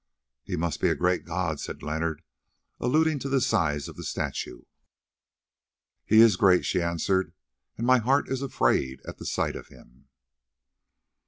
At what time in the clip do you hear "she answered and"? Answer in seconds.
6.65-7.85